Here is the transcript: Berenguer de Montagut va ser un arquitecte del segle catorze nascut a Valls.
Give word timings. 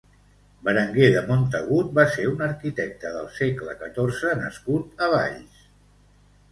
Berenguer 0.67 1.09
de 1.15 1.21
Montagut 1.27 1.91
va 1.99 2.05
ser 2.15 2.25
un 2.31 2.41
arquitecte 2.47 3.13
del 3.19 3.31
segle 3.37 3.77
catorze 3.85 4.35
nascut 4.45 5.07
a 5.09 5.13
Valls. 5.17 5.63